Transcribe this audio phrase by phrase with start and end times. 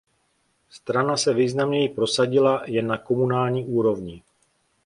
[0.69, 4.23] Strana se významněji prosadila jen na komunální úrovni.